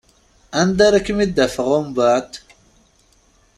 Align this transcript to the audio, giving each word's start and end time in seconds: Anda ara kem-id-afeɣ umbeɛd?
Anda 0.59 0.83
ara 0.87 1.05
kem-id-afeɣ 1.05 1.69
umbeɛd? 1.79 2.31